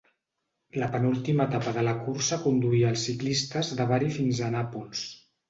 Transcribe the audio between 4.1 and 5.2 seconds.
fins a Nàpols.